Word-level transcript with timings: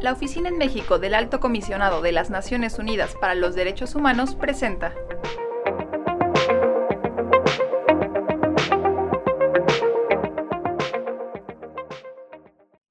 La 0.00 0.12
Oficina 0.12 0.48
en 0.48 0.56
México 0.56 0.98
del 0.98 1.14
Alto 1.14 1.40
Comisionado 1.40 2.00
de 2.00 2.12
las 2.12 2.30
Naciones 2.30 2.78
Unidas 2.78 3.14
para 3.20 3.34
los 3.34 3.54
Derechos 3.54 3.94
Humanos 3.94 4.36
presenta 4.36 4.94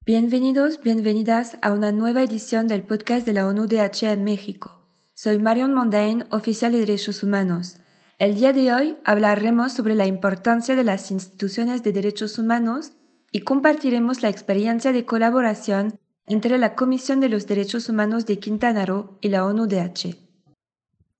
Bienvenidos, 0.04 0.80
bienvenidas 0.80 1.58
a 1.62 1.72
una 1.72 1.90
nueva 1.90 2.22
edición 2.22 2.68
del 2.68 2.84
podcast 2.84 3.26
de 3.26 3.32
la 3.32 3.48
ONU-DH 3.48 4.12
en 4.12 4.22
México. 4.22 4.86
Soy 5.14 5.38
Marion 5.38 5.74
Mondain, 5.74 6.26
oficial 6.30 6.70
de 6.70 6.78
Derechos 6.78 7.24
Humanos. 7.24 7.78
El 8.18 8.34
día 8.34 8.54
de 8.54 8.72
hoy 8.72 8.96
hablaremos 9.04 9.74
sobre 9.74 9.94
la 9.94 10.06
importancia 10.06 10.74
de 10.74 10.84
las 10.84 11.10
instituciones 11.10 11.82
de 11.82 11.92
derechos 11.92 12.38
humanos 12.38 12.92
y 13.30 13.42
compartiremos 13.42 14.22
la 14.22 14.30
experiencia 14.30 14.90
de 14.94 15.04
colaboración 15.04 16.00
entre 16.26 16.56
la 16.56 16.74
Comisión 16.74 17.20
de 17.20 17.28
los 17.28 17.46
Derechos 17.46 17.90
Humanos 17.90 18.24
de 18.24 18.38
Quintana 18.38 18.86
Roo 18.86 19.18
y 19.20 19.28
la 19.28 19.44
ONU-DH. 19.44 20.16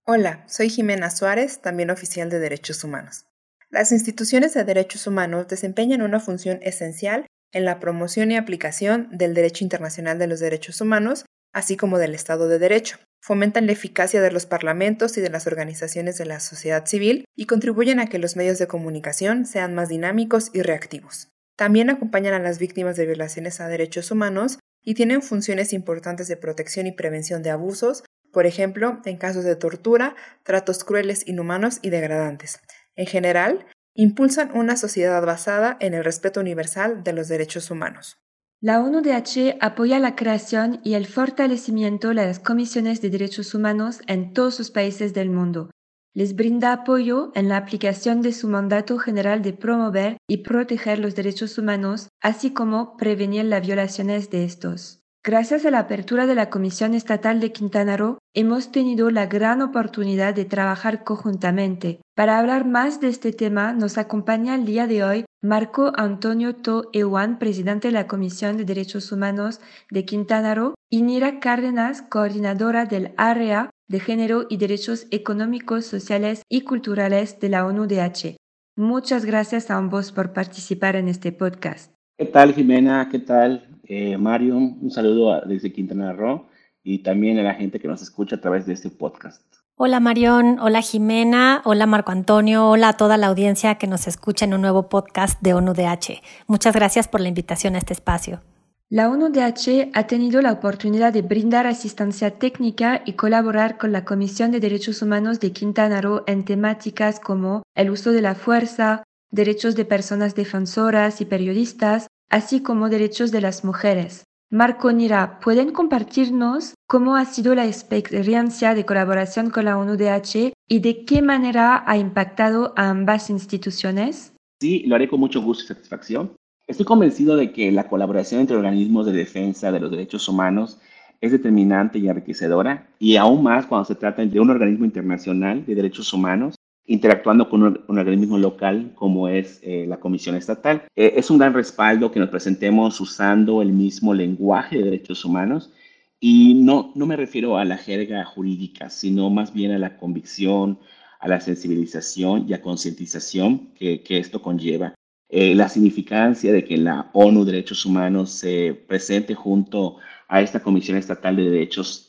Hola, 0.06 0.42
soy 0.48 0.70
Jimena 0.70 1.10
Suárez, 1.10 1.60
también 1.60 1.90
oficial 1.90 2.30
de 2.30 2.38
Derechos 2.38 2.82
Humanos. 2.82 3.26
Las 3.68 3.92
instituciones 3.92 4.54
de 4.54 4.64
derechos 4.64 5.06
humanos 5.06 5.48
desempeñan 5.48 6.00
una 6.00 6.18
función 6.18 6.60
esencial 6.62 7.26
en 7.52 7.66
la 7.66 7.78
promoción 7.78 8.30
y 8.30 8.36
aplicación 8.36 9.10
del 9.12 9.34
derecho 9.34 9.64
internacional 9.64 10.18
de 10.18 10.28
los 10.28 10.40
derechos 10.40 10.80
humanos, 10.80 11.26
así 11.56 11.78
como 11.78 11.96
del 11.96 12.14
Estado 12.14 12.48
de 12.48 12.58
Derecho. 12.58 12.98
Fomentan 13.18 13.64
la 13.64 13.72
eficacia 13.72 14.20
de 14.20 14.30
los 14.30 14.44
parlamentos 14.44 15.16
y 15.16 15.22
de 15.22 15.30
las 15.30 15.46
organizaciones 15.46 16.18
de 16.18 16.26
la 16.26 16.38
sociedad 16.38 16.84
civil 16.84 17.24
y 17.34 17.46
contribuyen 17.46 17.98
a 17.98 18.08
que 18.08 18.18
los 18.18 18.36
medios 18.36 18.58
de 18.58 18.66
comunicación 18.66 19.46
sean 19.46 19.74
más 19.74 19.88
dinámicos 19.88 20.50
y 20.52 20.60
reactivos. 20.60 21.28
También 21.56 21.88
acompañan 21.88 22.34
a 22.34 22.40
las 22.40 22.58
víctimas 22.58 22.96
de 22.96 23.06
violaciones 23.06 23.58
a 23.62 23.68
derechos 23.68 24.10
humanos 24.10 24.58
y 24.82 24.92
tienen 24.92 25.22
funciones 25.22 25.72
importantes 25.72 26.28
de 26.28 26.36
protección 26.36 26.86
y 26.86 26.92
prevención 26.92 27.42
de 27.42 27.48
abusos, 27.48 28.04
por 28.34 28.44
ejemplo, 28.44 29.00
en 29.06 29.16
casos 29.16 29.44
de 29.44 29.56
tortura, 29.56 30.14
tratos 30.42 30.84
crueles, 30.84 31.26
inhumanos 31.26 31.78
y 31.80 31.88
degradantes. 31.88 32.60
En 32.96 33.06
general, 33.06 33.64
impulsan 33.94 34.50
una 34.54 34.76
sociedad 34.76 35.24
basada 35.24 35.78
en 35.80 35.94
el 35.94 36.04
respeto 36.04 36.38
universal 36.38 37.02
de 37.02 37.14
los 37.14 37.28
derechos 37.28 37.70
humanos. 37.70 38.18
La 38.66 38.82
ONU-DH 38.82 39.58
apoya 39.60 40.00
la 40.00 40.16
creación 40.16 40.80
y 40.82 40.94
el 40.94 41.06
fortalecimiento 41.06 42.08
de 42.08 42.14
las 42.16 42.40
comisiones 42.40 43.00
de 43.00 43.10
derechos 43.10 43.54
humanos 43.54 44.00
en 44.08 44.32
todos 44.32 44.58
los 44.58 44.72
países 44.72 45.14
del 45.14 45.30
mundo, 45.30 45.70
les 46.14 46.34
brinda 46.34 46.72
apoyo 46.72 47.30
en 47.36 47.48
la 47.48 47.58
aplicación 47.58 48.22
de 48.22 48.32
su 48.32 48.48
mandato 48.48 48.98
general 48.98 49.40
de 49.40 49.52
promover 49.52 50.16
y 50.28 50.38
proteger 50.38 50.98
los 50.98 51.14
derechos 51.14 51.58
humanos, 51.58 52.08
así 52.20 52.52
como 52.52 52.96
prevenir 52.96 53.44
las 53.44 53.64
violaciones 53.64 54.30
de 54.30 54.44
estos. 54.44 54.98
Gracias 55.26 55.66
a 55.66 55.72
la 55.72 55.80
apertura 55.80 56.24
de 56.28 56.36
la 56.36 56.50
Comisión 56.50 56.94
Estatal 56.94 57.40
de 57.40 57.50
Quintana 57.50 57.96
Roo, 57.96 58.18
hemos 58.32 58.70
tenido 58.70 59.10
la 59.10 59.26
gran 59.26 59.60
oportunidad 59.60 60.32
de 60.32 60.44
trabajar 60.44 61.02
conjuntamente. 61.02 61.98
Para 62.14 62.38
hablar 62.38 62.64
más 62.64 63.00
de 63.00 63.08
este 63.08 63.32
tema, 63.32 63.72
nos 63.72 63.98
acompaña 63.98 64.54
el 64.54 64.64
día 64.64 64.86
de 64.86 65.02
hoy 65.02 65.24
Marco 65.42 65.90
Antonio 65.96 66.54
To 66.54 66.90
Ewan, 66.92 67.40
presidente 67.40 67.88
de 67.88 67.94
la 67.94 68.06
Comisión 68.06 68.56
de 68.56 68.64
Derechos 68.64 69.10
Humanos 69.10 69.60
de 69.90 70.04
Quintana 70.04 70.54
Roo, 70.54 70.76
y 70.92 71.02
Nira 71.02 71.40
Cárdenas, 71.40 72.02
coordinadora 72.02 72.84
del 72.84 73.12
área 73.16 73.70
de 73.88 73.98
Género 73.98 74.46
y 74.48 74.58
Derechos 74.58 75.08
Económicos, 75.10 75.86
Sociales 75.86 76.42
y 76.48 76.60
Culturales 76.60 77.40
de 77.40 77.48
la 77.48 77.66
ONU-DH. 77.66 78.36
Muchas 78.76 79.24
gracias 79.24 79.72
a 79.72 79.76
ambos 79.76 80.12
por 80.12 80.32
participar 80.32 80.94
en 80.94 81.08
este 81.08 81.32
podcast. 81.32 81.92
¿Qué 82.16 82.26
tal, 82.26 82.54
Jimena? 82.54 83.08
¿Qué 83.10 83.18
tal, 83.18 83.75
eh, 83.88 84.16
Mario? 84.18 84.56
Un 84.56 84.90
saludo 84.90 85.40
desde 85.46 85.72
Quintana 85.72 86.12
Roo 86.12 86.46
y 86.82 86.98
también 86.98 87.38
a 87.38 87.42
la 87.42 87.54
gente 87.54 87.80
que 87.80 87.88
nos 87.88 88.02
escucha 88.02 88.36
a 88.36 88.40
través 88.40 88.66
de 88.66 88.74
este 88.74 88.90
podcast. 88.90 89.42
Hola 89.78 90.00
Marión, 90.00 90.58
hola 90.60 90.80
Jimena, 90.80 91.60
hola 91.64 91.84
Marco 91.84 92.10
Antonio, 92.10 92.66
hola 92.70 92.88
a 92.88 92.96
toda 92.96 93.18
la 93.18 93.26
audiencia 93.26 93.74
que 93.74 93.86
nos 93.86 94.06
escucha 94.06 94.46
en 94.46 94.54
un 94.54 94.62
nuevo 94.62 94.88
podcast 94.88 95.38
de 95.42 95.52
ONU-DH. 95.52 96.22
Muchas 96.46 96.74
gracias 96.74 97.08
por 97.08 97.20
la 97.20 97.28
invitación 97.28 97.74
a 97.74 97.78
este 97.78 97.92
espacio. 97.92 98.40
La 98.88 99.10
ONU-DH 99.10 99.90
ha 99.92 100.06
tenido 100.06 100.40
la 100.40 100.52
oportunidad 100.52 101.12
de 101.12 101.22
brindar 101.22 101.66
asistencia 101.66 102.38
técnica 102.38 103.02
y 103.04 103.14
colaborar 103.14 103.78
con 103.78 103.92
la 103.92 104.04
Comisión 104.04 104.52
de 104.52 104.60
Derechos 104.60 105.02
Humanos 105.02 105.40
de 105.40 105.52
Quintana 105.52 106.00
Roo 106.00 106.22
en 106.26 106.44
temáticas 106.44 107.20
como 107.20 107.64
el 107.74 107.90
uso 107.90 108.12
de 108.12 108.22
la 108.22 108.34
fuerza, 108.36 109.02
derechos 109.30 109.74
de 109.74 109.84
personas 109.84 110.36
defensoras 110.36 111.20
y 111.20 111.24
periodistas, 111.24 112.06
así 112.30 112.60
como 112.60 112.88
derechos 112.88 113.32
de 113.32 113.40
las 113.40 113.64
mujeres. 113.64 114.24
Marco 114.50 114.92
Nira, 114.92 115.40
¿pueden 115.40 115.72
compartirnos 115.72 116.74
cómo 116.86 117.16
ha 117.16 117.24
sido 117.24 117.54
la 117.54 117.66
experiencia 117.66 118.74
de 118.74 118.84
colaboración 118.84 119.50
con 119.50 119.64
la 119.64 119.76
ONU-DH 119.76 120.52
y 120.68 120.78
de 120.80 121.04
qué 121.04 121.20
manera 121.20 121.82
ha 121.84 121.96
impactado 121.96 122.72
a 122.76 122.90
ambas 122.90 123.28
instituciones? 123.28 124.32
Sí, 124.60 124.84
lo 124.86 124.94
haré 124.94 125.08
con 125.08 125.18
mucho 125.18 125.42
gusto 125.42 125.64
y 125.64 125.66
satisfacción. 125.66 126.32
Estoy 126.68 126.86
convencido 126.86 127.36
de 127.36 127.52
que 127.52 127.72
la 127.72 127.88
colaboración 127.88 128.40
entre 128.40 128.56
organismos 128.56 129.06
de 129.06 129.12
defensa 129.12 129.72
de 129.72 129.80
los 129.80 129.90
derechos 129.90 130.28
humanos 130.28 130.78
es 131.20 131.32
determinante 131.32 131.98
y 131.98 132.08
enriquecedora, 132.08 132.88
y 132.98 133.16
aún 133.16 133.42
más 133.42 133.66
cuando 133.66 133.84
se 133.84 133.94
trata 133.94 134.24
de 134.24 134.40
un 134.40 134.50
organismo 134.50 134.84
internacional 134.84 135.64
de 135.66 135.74
derechos 135.74 136.12
humanos 136.12 136.54
interactuando 136.86 137.48
con 137.48 137.62
un, 137.62 137.98
organismo 137.98 138.38
local 138.38 138.92
como 138.94 139.28
es 139.28 139.60
eh, 139.62 139.86
la 139.88 139.98
Comisión 139.98 140.36
Estatal. 140.36 140.84
Eh, 140.94 141.14
es 141.16 141.30
un 141.30 141.38
gran 141.38 141.54
respaldo 141.54 142.10
que 142.10 142.20
nos 142.20 142.28
presentemos 142.28 143.00
usando 143.00 143.62
el 143.62 143.72
mismo 143.72 144.14
lenguaje 144.14 144.78
de 144.78 144.84
derechos 144.84 145.24
humanos 145.24 145.72
y 146.20 146.54
no, 146.54 146.92
no 146.94 147.06
me 147.06 147.16
refiero 147.16 147.58
a 147.58 147.64
la 147.64 147.76
jerga 147.76 148.24
jurídica, 148.24 148.88
sino 148.90 149.30
más 149.30 149.52
bien 149.52 149.72
a 149.72 149.78
la 149.78 149.96
convicción, 149.98 150.78
a 151.18 151.28
la 151.28 151.40
sensibilización 151.40 152.48
y 152.48 152.54
a 152.54 152.62
concientización 152.62 153.72
que, 153.74 154.02
que 154.02 154.18
esto 154.18 154.40
conlleva. 154.40 154.94
Eh, 155.28 155.56
la 155.56 155.68
significancia 155.68 156.52
de 156.52 156.64
que 156.64 156.76
la 156.76 157.10
ONU 157.12 157.44
Derechos 157.44 157.84
Humanos 157.84 158.30
se 158.30 158.74
presente 158.86 159.34
junto 159.34 159.96
a 160.28 160.40
esta 160.40 160.60
Comisión 160.60 160.96
Estatal 160.96 161.36
de 161.36 161.50
Derechos 161.50 162.02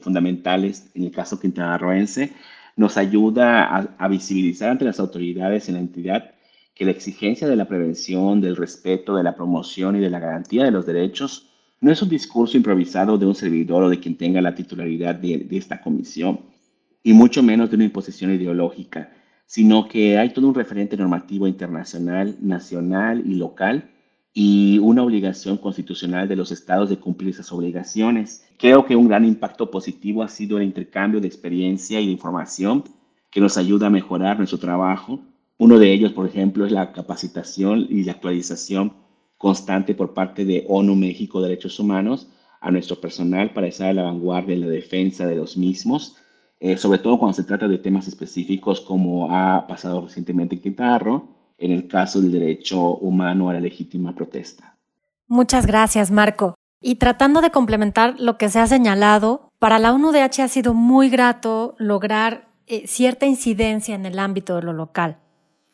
Fundamentales, 0.00 0.92
en 0.94 1.02
el 1.02 1.10
caso 1.10 1.40
quintanarroense, 1.40 2.32
nos 2.76 2.96
ayuda 2.96 3.94
a, 3.98 4.08
visibilizar 4.08 4.70
ante 4.70 4.84
las 4.84 5.00
autoridades 5.00 5.68
en 5.68 5.74
la 5.74 5.80
entidad 5.80 6.34
que 6.74 6.84
la 6.84 6.90
exigencia 6.90 7.48
de 7.48 7.56
la 7.56 7.66
prevención, 7.66 8.40
del 8.40 8.56
respeto, 8.56 9.16
de 9.16 9.22
la 9.22 9.34
promoción 9.34 9.96
y 9.96 10.00
de 10.00 10.10
la 10.10 10.20
garantía 10.20 10.64
de 10.64 10.70
los 10.70 10.84
derechos 10.84 11.48
no 11.80 11.90
es 11.90 12.02
un 12.02 12.10
discurso 12.10 12.56
improvisado 12.56 13.16
de 13.16 13.26
un 13.26 13.34
servidor 13.34 13.82
o 13.82 13.88
de 13.88 13.98
quien 13.98 14.16
tenga 14.16 14.40
la 14.42 14.54
titularidad 14.54 15.14
de 15.14 15.46
esta 15.50 15.80
comisión, 15.80 16.40
y 17.02 17.12
mucho 17.12 17.42
menos 17.42 17.70
de 17.70 17.76
una 17.76 17.84
imposición 17.84 18.32
ideológica, 18.32 19.12
sino 19.46 19.86
que 19.86 20.18
hay 20.18 20.30
todo 20.30 20.48
un 20.48 20.54
referente 20.54 20.96
normativo 20.96 21.46
internacional, 21.46 22.36
nacional 22.40 23.22
y 23.24 23.36
local 23.36 23.90
y 24.34 24.78
una 24.80 25.02
obligación 25.02 25.56
constitucional 25.56 26.28
de 26.28 26.36
los 26.36 26.50
estados 26.50 26.90
de 26.90 26.98
cumplir 26.98 27.30
esas 27.30 27.52
obligaciones. 27.52 28.45
Creo 28.58 28.86
que 28.86 28.96
un 28.96 29.08
gran 29.08 29.24
impacto 29.24 29.70
positivo 29.70 30.22
ha 30.22 30.28
sido 30.28 30.58
el 30.58 30.64
intercambio 30.64 31.20
de 31.20 31.28
experiencia 31.28 32.00
y 32.00 32.06
de 32.06 32.12
información 32.12 32.84
que 33.30 33.40
nos 33.40 33.56
ayuda 33.56 33.88
a 33.88 33.90
mejorar 33.90 34.38
nuestro 34.38 34.58
trabajo. 34.58 35.20
Uno 35.58 35.78
de 35.78 35.92
ellos, 35.92 36.12
por 36.12 36.26
ejemplo, 36.26 36.64
es 36.64 36.72
la 36.72 36.92
capacitación 36.92 37.86
y 37.88 38.04
la 38.04 38.12
actualización 38.12 38.94
constante 39.38 39.94
por 39.94 40.14
parte 40.14 40.44
de 40.44 40.64
ONU 40.68 40.94
México 40.94 41.42
Derechos 41.42 41.78
Humanos 41.78 42.28
a 42.60 42.70
nuestro 42.70 43.00
personal 43.00 43.52
para 43.52 43.66
estar 43.66 43.88
a 43.88 43.92
la 43.92 44.02
vanguardia 44.04 44.54
en 44.54 44.62
la 44.62 44.68
defensa 44.68 45.26
de 45.26 45.36
los 45.36 45.56
mismos 45.56 46.16
eh, 46.58 46.78
sobre 46.78 46.98
todo 46.98 47.18
cuando 47.18 47.34
se 47.34 47.44
trata 47.44 47.68
de 47.68 47.78
temas 47.78 48.08
específicos 48.08 48.80
como 48.80 49.30
ha 49.30 49.66
pasado 49.66 50.00
recientemente 50.00 50.54
en 50.54 50.62
Quintana 50.62 51.22
en 51.58 51.70
el 51.70 51.86
caso 51.86 52.20
del 52.20 52.32
derecho 52.32 52.96
humano 52.96 53.50
a 53.50 53.54
la 53.54 53.60
legítima 53.60 54.14
protesta. 54.14 54.76
Muchas 55.26 55.66
gracias, 55.66 56.10
Marco. 56.10 56.55
Y 56.80 56.96
tratando 56.96 57.40
de 57.40 57.50
complementar 57.50 58.14
lo 58.18 58.38
que 58.38 58.48
se 58.48 58.60
ha 58.60 58.66
señalado, 58.66 59.50
para 59.58 59.78
la 59.78 59.92
ONU-DH 59.92 60.42
ha 60.42 60.48
sido 60.48 60.74
muy 60.74 61.08
grato 61.08 61.74
lograr 61.78 62.48
eh, 62.66 62.86
cierta 62.86 63.26
incidencia 63.26 63.94
en 63.94 64.06
el 64.06 64.18
ámbito 64.18 64.56
de 64.56 64.62
lo 64.62 64.72
local. 64.72 65.18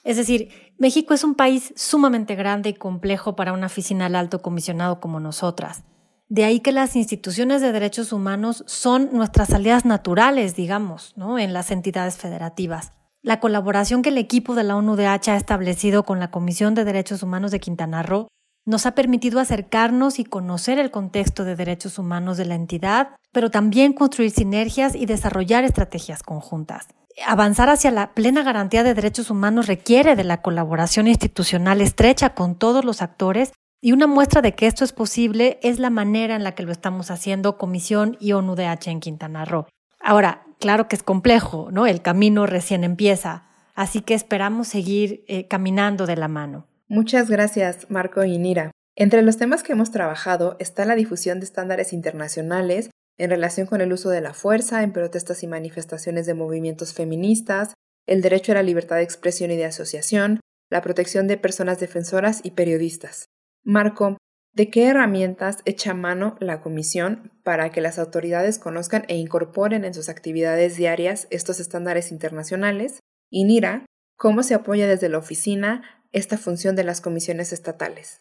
Es 0.04 0.16
decir, 0.16 0.50
México 0.78 1.14
es 1.14 1.24
un 1.24 1.34
país 1.34 1.72
sumamente 1.76 2.34
grande 2.34 2.70
y 2.70 2.74
complejo 2.74 3.36
para 3.36 3.52
una 3.52 3.66
oficina 3.66 4.04
del 4.04 4.16
alto 4.16 4.42
comisionado 4.42 5.00
como 5.00 5.20
nosotras. 5.20 5.84
De 6.28 6.44
ahí 6.44 6.60
que 6.60 6.72
las 6.72 6.96
instituciones 6.96 7.60
de 7.60 7.72
derechos 7.72 8.12
humanos 8.12 8.64
son 8.66 9.10
nuestras 9.12 9.52
aliadas 9.52 9.84
naturales, 9.84 10.56
digamos, 10.56 11.12
¿no? 11.16 11.38
en 11.38 11.52
las 11.52 11.70
entidades 11.70 12.16
federativas. 12.16 12.92
La 13.22 13.38
colaboración 13.38 14.02
que 14.02 14.08
el 14.08 14.18
equipo 14.18 14.54
de 14.54 14.64
la 14.64 14.76
ONUDH 14.76 15.28
ha 15.28 15.36
establecido 15.36 16.04
con 16.04 16.18
la 16.18 16.30
Comisión 16.30 16.74
de 16.74 16.84
Derechos 16.84 17.22
Humanos 17.22 17.50
de 17.50 17.60
Quintana 17.60 18.02
Roo 18.02 18.28
nos 18.64 18.86
ha 18.86 18.94
permitido 18.94 19.40
acercarnos 19.40 20.18
y 20.18 20.24
conocer 20.24 20.78
el 20.78 20.90
contexto 20.90 21.44
de 21.44 21.56
derechos 21.56 21.98
humanos 21.98 22.36
de 22.36 22.44
la 22.44 22.54
entidad, 22.54 23.16
pero 23.32 23.50
también 23.50 23.92
construir 23.92 24.30
sinergias 24.30 24.94
y 24.94 25.06
desarrollar 25.06 25.64
estrategias 25.64 26.22
conjuntas. 26.22 26.86
Avanzar 27.26 27.68
hacia 27.68 27.90
la 27.90 28.14
plena 28.14 28.42
garantía 28.42 28.84
de 28.84 28.94
derechos 28.94 29.30
humanos 29.30 29.66
requiere 29.66 30.16
de 30.16 30.24
la 30.24 30.40
colaboración 30.40 31.08
institucional 31.08 31.80
estrecha 31.80 32.30
con 32.30 32.54
todos 32.54 32.84
los 32.84 33.02
actores 33.02 33.52
y 33.80 33.92
una 33.92 34.06
muestra 34.06 34.40
de 34.40 34.54
que 34.54 34.66
esto 34.66 34.84
es 34.84 34.92
posible 34.92 35.58
es 35.62 35.78
la 35.78 35.90
manera 35.90 36.36
en 36.36 36.44
la 36.44 36.54
que 36.54 36.62
lo 36.62 36.72
estamos 36.72 37.10
haciendo 37.10 37.58
Comisión 37.58 38.16
y 38.20 38.32
ONUDH 38.32 38.88
en 38.88 39.00
Quintana 39.00 39.44
Roo. 39.44 39.66
Ahora, 40.00 40.44
claro 40.60 40.88
que 40.88 40.96
es 40.96 41.02
complejo, 41.02 41.68
¿no? 41.72 41.86
El 41.86 42.00
camino 42.00 42.46
recién 42.46 42.84
empieza, 42.84 43.44
así 43.74 44.00
que 44.00 44.14
esperamos 44.14 44.68
seguir 44.68 45.24
eh, 45.26 45.48
caminando 45.48 46.06
de 46.06 46.16
la 46.16 46.28
mano. 46.28 46.66
Muchas 46.92 47.30
gracias, 47.30 47.86
Marco 47.88 48.22
y 48.22 48.36
Nira. 48.36 48.70
Entre 48.96 49.22
los 49.22 49.38
temas 49.38 49.62
que 49.62 49.72
hemos 49.72 49.92
trabajado 49.92 50.56
está 50.58 50.84
la 50.84 50.94
difusión 50.94 51.40
de 51.40 51.46
estándares 51.46 51.94
internacionales 51.94 52.90
en 53.16 53.30
relación 53.30 53.66
con 53.66 53.80
el 53.80 53.94
uso 53.94 54.10
de 54.10 54.20
la 54.20 54.34
fuerza 54.34 54.82
en 54.82 54.92
protestas 54.92 55.42
y 55.42 55.46
manifestaciones 55.46 56.26
de 56.26 56.34
movimientos 56.34 56.92
feministas, 56.92 57.72
el 58.06 58.20
derecho 58.20 58.52
a 58.52 58.56
la 58.56 58.62
libertad 58.62 58.96
de 58.96 59.04
expresión 59.04 59.50
y 59.50 59.56
de 59.56 59.64
asociación, 59.64 60.40
la 60.68 60.82
protección 60.82 61.28
de 61.28 61.38
personas 61.38 61.80
defensoras 61.80 62.42
y 62.42 62.50
periodistas. 62.50 63.24
Marco, 63.64 64.18
¿de 64.52 64.68
qué 64.68 64.88
herramientas 64.88 65.60
echa 65.64 65.94
mano 65.94 66.36
la 66.40 66.60
Comisión 66.60 67.32
para 67.42 67.70
que 67.70 67.80
las 67.80 67.98
autoridades 67.98 68.58
conozcan 68.58 69.06
e 69.08 69.16
incorporen 69.16 69.86
en 69.86 69.94
sus 69.94 70.10
actividades 70.10 70.76
diarias 70.76 71.26
estos 71.30 71.58
estándares 71.58 72.12
internacionales? 72.12 73.00
Y 73.30 73.44
Nira, 73.44 73.86
¿cómo 74.18 74.42
se 74.42 74.52
apoya 74.52 74.86
desde 74.86 75.08
la 75.08 75.16
oficina 75.16 76.01
esta 76.12 76.38
función 76.38 76.76
de 76.76 76.84
las 76.84 77.00
comisiones 77.00 77.52
estatales? 77.52 78.20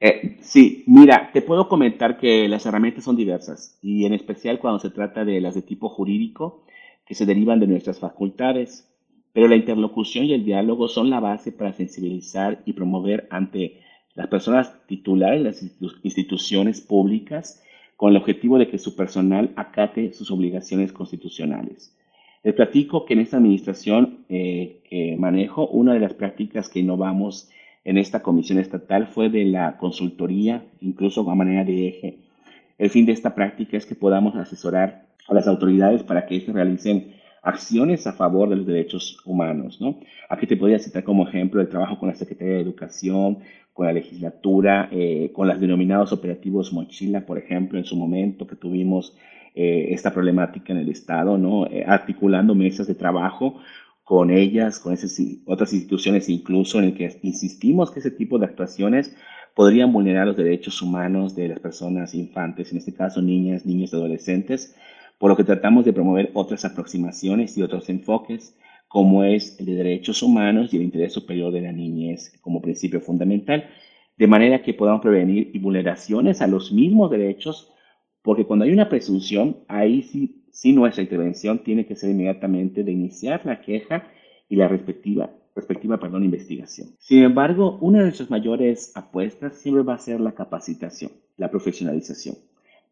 Eh, 0.00 0.38
sí, 0.42 0.84
mira, 0.86 1.30
te 1.32 1.42
puedo 1.42 1.68
comentar 1.68 2.18
que 2.18 2.48
las 2.48 2.64
herramientas 2.66 3.04
son 3.04 3.16
diversas 3.16 3.78
y 3.82 4.04
en 4.04 4.14
especial 4.14 4.60
cuando 4.60 4.78
se 4.78 4.90
trata 4.90 5.24
de 5.24 5.40
las 5.40 5.54
de 5.54 5.62
tipo 5.62 5.88
jurídico 5.88 6.62
que 7.04 7.14
se 7.14 7.26
derivan 7.26 7.58
de 7.58 7.66
nuestras 7.66 7.98
facultades, 7.98 8.88
pero 9.32 9.48
la 9.48 9.56
interlocución 9.56 10.26
y 10.26 10.34
el 10.34 10.44
diálogo 10.44 10.88
son 10.88 11.10
la 11.10 11.20
base 11.20 11.50
para 11.50 11.72
sensibilizar 11.72 12.62
y 12.64 12.74
promover 12.74 13.26
ante 13.30 13.80
las 14.14 14.28
personas 14.28 14.72
titulares 14.86 15.42
las 15.42 15.62
instituciones 16.02 16.80
públicas 16.80 17.62
con 17.96 18.10
el 18.10 18.16
objetivo 18.16 18.58
de 18.58 18.68
que 18.68 18.78
su 18.78 18.94
personal 18.94 19.52
acate 19.56 20.12
sus 20.12 20.30
obligaciones 20.30 20.92
constitucionales. 20.92 21.96
Les 22.48 22.54
platico 22.54 23.04
que 23.04 23.12
en 23.12 23.20
esta 23.20 23.36
administración 23.36 24.24
eh, 24.30 24.80
que 24.88 25.18
manejo, 25.18 25.68
una 25.68 25.92
de 25.92 26.00
las 26.00 26.14
prácticas 26.14 26.70
que 26.70 26.80
innovamos 26.80 27.50
en 27.84 27.98
esta 27.98 28.22
comisión 28.22 28.58
estatal 28.58 29.06
fue 29.08 29.28
de 29.28 29.44
la 29.44 29.76
consultoría, 29.76 30.64
incluso 30.80 31.30
a 31.30 31.34
manera 31.34 31.62
de 31.62 31.88
eje. 31.88 32.18
El 32.78 32.88
fin 32.88 33.04
de 33.04 33.12
esta 33.12 33.34
práctica 33.34 33.76
es 33.76 33.84
que 33.84 33.94
podamos 33.94 34.34
asesorar 34.34 35.08
a 35.28 35.34
las 35.34 35.46
autoridades 35.46 36.02
para 36.04 36.24
que 36.24 36.36
éstas 36.36 36.54
realicen 36.54 37.16
acciones 37.42 38.06
a 38.06 38.14
favor 38.14 38.48
de 38.48 38.56
los 38.56 38.66
derechos 38.66 39.18
humanos. 39.26 39.78
¿no? 39.78 40.00
Aquí 40.30 40.46
te 40.46 40.56
podría 40.56 40.78
citar 40.78 41.04
como 41.04 41.28
ejemplo 41.28 41.60
el 41.60 41.68
trabajo 41.68 41.98
con 41.98 42.08
la 42.08 42.14
Secretaría 42.14 42.54
de 42.54 42.62
Educación, 42.62 43.40
con 43.74 43.84
la 43.84 43.92
legislatura, 43.92 44.88
eh, 44.90 45.32
con 45.34 45.48
los 45.48 45.60
denominados 45.60 46.14
operativos 46.14 46.72
Mochila, 46.72 47.26
por 47.26 47.36
ejemplo, 47.36 47.78
en 47.78 47.84
su 47.84 47.94
momento 47.94 48.46
que 48.46 48.56
tuvimos 48.56 49.14
eh, 49.60 49.92
esta 49.92 50.12
problemática 50.12 50.72
en 50.72 50.78
el 50.78 50.88
Estado, 50.88 51.36
¿no? 51.36 51.66
Eh, 51.66 51.82
articulando 51.84 52.54
mesas 52.54 52.86
de 52.86 52.94
trabajo 52.94 53.58
con 54.04 54.30
ellas, 54.30 54.78
con 54.78 54.92
esas 54.94 55.20
otras 55.46 55.72
instituciones, 55.72 56.28
incluso 56.28 56.78
en 56.78 56.84
el 56.84 56.94
que 56.94 57.18
insistimos 57.24 57.90
que 57.90 57.98
ese 57.98 58.12
tipo 58.12 58.38
de 58.38 58.46
actuaciones 58.46 59.16
podrían 59.56 59.92
vulnerar 59.92 60.28
los 60.28 60.36
derechos 60.36 60.80
humanos 60.80 61.34
de 61.34 61.48
las 61.48 61.58
personas 61.58 62.14
infantes, 62.14 62.70
en 62.70 62.78
este 62.78 62.94
caso 62.94 63.20
niñas, 63.20 63.66
niños 63.66 63.92
adolescentes, 63.92 64.76
por 65.18 65.28
lo 65.28 65.36
que 65.36 65.42
tratamos 65.42 65.84
de 65.84 65.92
promover 65.92 66.30
otras 66.34 66.64
aproximaciones 66.64 67.58
y 67.58 67.62
otros 67.62 67.88
enfoques, 67.88 68.56
como 68.86 69.24
es 69.24 69.58
el 69.58 69.66
de 69.66 69.74
derechos 69.74 70.22
humanos 70.22 70.72
y 70.72 70.76
el 70.76 70.84
interés 70.84 71.12
superior 71.12 71.52
de 71.52 71.62
la 71.62 71.72
niñez 71.72 72.32
como 72.42 72.62
principio 72.62 73.00
fundamental, 73.00 73.68
de 74.16 74.26
manera 74.28 74.62
que 74.62 74.72
podamos 74.72 75.02
prevenir 75.02 75.50
vulneraciones 75.60 76.42
a 76.42 76.46
los 76.46 76.70
mismos 76.70 77.10
derechos, 77.10 77.72
porque 78.28 78.44
cuando 78.44 78.66
hay 78.66 78.72
una 78.72 78.90
presunción, 78.90 79.56
ahí 79.68 80.02
sí 80.02 80.44
si 80.50 80.74
nuestra 80.74 81.02
intervención 81.02 81.60
tiene 81.60 81.86
que 81.86 81.96
ser 81.96 82.10
inmediatamente 82.10 82.84
de 82.84 82.92
iniciar 82.92 83.40
la 83.46 83.62
queja 83.62 84.06
y 84.50 84.56
la 84.56 84.68
respectiva, 84.68 85.30
respectiva 85.56 85.98
perdón, 85.98 86.24
investigación. 86.24 86.88
Sin 86.98 87.22
embargo, 87.22 87.78
una 87.80 88.00
de 88.00 88.04
nuestras 88.04 88.28
mayores 88.28 88.92
apuestas 88.94 89.56
siempre 89.56 89.82
va 89.82 89.94
a 89.94 89.98
ser 89.98 90.20
la 90.20 90.32
capacitación, 90.32 91.10
la 91.38 91.50
profesionalización, 91.50 92.34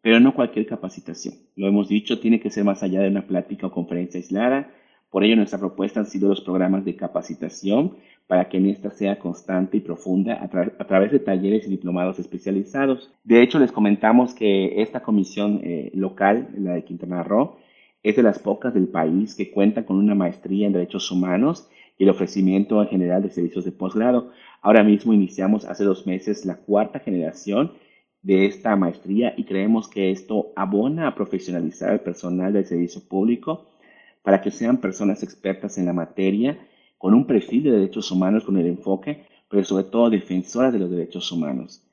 pero 0.00 0.20
no 0.20 0.34
cualquier 0.34 0.64
capacitación. 0.64 1.34
Lo 1.54 1.66
hemos 1.66 1.90
dicho, 1.90 2.18
tiene 2.18 2.40
que 2.40 2.50
ser 2.50 2.64
más 2.64 2.82
allá 2.82 3.02
de 3.02 3.10
una 3.10 3.26
plática 3.26 3.66
o 3.66 3.72
conferencia 3.72 4.18
aislada. 4.18 4.72
Por 5.10 5.24
ello, 5.24 5.36
nuestra 5.36 5.58
propuesta 5.58 6.00
han 6.00 6.06
sido 6.06 6.28
los 6.28 6.40
programas 6.40 6.84
de 6.84 6.96
capacitación 6.96 7.96
para 8.26 8.48
que 8.48 8.56
en 8.56 8.66
esta 8.66 8.90
sea 8.90 9.18
constante 9.18 9.76
y 9.76 9.80
profunda 9.80 10.42
a, 10.42 10.86
través 10.86 11.12
de 11.12 11.20
talleres 11.20 11.66
y 11.66 11.70
diplomados 11.70 12.18
especializados. 12.18 13.12
De 13.22 13.42
hecho, 13.42 13.58
les 13.58 13.70
comentamos 13.70 14.34
que 14.34 14.82
esta 14.82 15.00
comisión 15.00 15.60
eh, 15.62 15.90
local, 15.94 16.48
la 16.58 16.74
de 16.74 16.84
Quintana 16.84 17.22
Roo, 17.22 17.56
es 18.02 18.16
de 18.16 18.22
las 18.22 18.38
pocas 18.38 18.74
del 18.74 18.88
país 18.88 19.34
que 19.34 19.50
cuenta 19.50 19.84
con 19.84 19.96
una 19.96 20.14
maestría 20.14 20.66
en 20.66 20.72
derechos 20.72 21.10
humanos 21.10 21.68
y 21.98 22.04
el 22.04 22.10
ofrecimiento 22.10 22.82
en 22.82 22.88
general 22.88 23.22
de 23.22 23.30
servicios 23.30 23.64
de 23.64 23.72
posgrado. 23.72 24.30
Ahora 24.60 24.82
mismo 24.82 25.12
iniciamos 25.12 25.64
hace 25.64 25.84
dos 25.84 26.06
meses 26.06 26.44
la 26.44 26.56
cuarta 26.56 26.98
generación 26.98 27.72
de 28.22 28.46
esta 28.46 28.74
maestría 28.74 29.34
y 29.36 29.44
creemos 29.44 29.88
que 29.88 30.10
esto 30.10 30.52
abona 30.56 31.06
a 31.06 31.14
profesionalizar 31.14 31.90
al 31.90 32.00
personal 32.00 32.52
del 32.52 32.64
servicio 32.64 33.02
público 33.08 33.66
para 34.26 34.42
que 34.42 34.50
sean 34.50 34.78
personas 34.78 35.22
expertas 35.22 35.78
en 35.78 35.86
la 35.86 35.92
materia 35.92 36.58
con 36.98 37.14
un 37.14 37.28
perfil 37.28 37.62
de 37.62 37.70
derechos 37.70 38.10
humanos 38.10 38.44
con 38.44 38.58
el 38.58 38.66
enfoque, 38.66 39.24
pero 39.48 39.62
sobre 39.62 39.84
todo 39.84 40.10
defensoras 40.10 40.72
de 40.72 40.80
los 40.80 40.90
derechos 40.90 41.30
humanos. 41.30 41.86